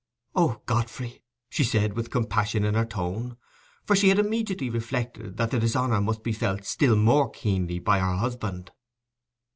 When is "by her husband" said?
7.77-8.71